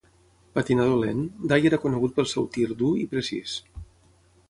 Patinador 0.57 0.95
lent, 1.01 1.21
Dye 1.53 1.69
era 1.71 1.81
conegut 1.85 2.17
pel 2.17 2.31
seu 2.35 2.51
tir 2.57 2.69
dur 2.83 2.93
i 3.07 3.09
precís. 3.17 3.59